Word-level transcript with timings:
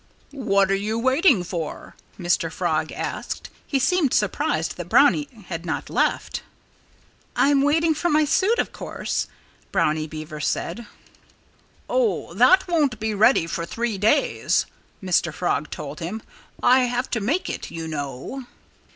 "What 0.33 0.71
are 0.71 0.75
you 0.75 0.97
waiting 0.97 1.43
for?" 1.43 1.95
Mr. 2.19 2.51
Frog 2.51 2.91
asked. 2.91 3.51
He 3.67 3.77
seemed 3.77 4.15
surprised 4.15 4.75
that 4.77 4.89
Brownie 4.89 5.29
had 5.49 5.63
not 5.63 5.91
left. 5.91 6.41
"I'm 7.35 7.61
waiting 7.61 7.93
for 7.93 8.09
my 8.09 8.25
suit, 8.25 8.57
of 8.57 8.71
course," 8.71 9.27
Brownie 9.71 10.07
Beaver 10.07 10.39
said. 10.39 10.87
"Oh! 11.87 12.33
That 12.33 12.67
won't 12.67 12.99
be 12.99 13.13
ready 13.13 13.45
for 13.45 13.63
three 13.63 13.99
days," 13.99 14.65
Mr. 15.03 15.31
Frog 15.31 15.69
told 15.69 15.99
him. 15.99 16.23
"I 16.63 16.85
have 16.85 17.07
to 17.11 17.19
make 17.21 17.47
it, 17.47 17.69
you 17.69 17.87
know." 17.87 18.45